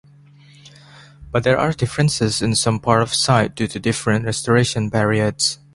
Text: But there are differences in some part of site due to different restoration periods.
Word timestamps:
But 1.31 1.43
there 1.43 1.59
are 1.59 1.73
differences 1.73 2.41
in 2.41 2.55
some 2.55 2.79
part 2.79 3.03
of 3.03 3.13
site 3.13 3.53
due 3.53 3.67
to 3.67 3.79
different 3.79 4.25
restoration 4.25 4.89
periods. 4.89 5.59